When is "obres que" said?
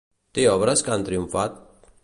0.53-0.95